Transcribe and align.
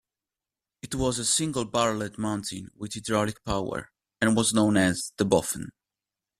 It 0.81 0.95
was 0.95 1.19
a 1.19 1.25
single-barreled 1.25 2.17
mounting 2.17 2.69
with 2.75 2.95
hydraulic 2.95 3.45
power, 3.45 3.91
and 4.19 4.35
was 4.35 4.51
known 4.51 4.75
as 4.75 5.13
the 5.17 5.25
"Boffin". 5.25 5.69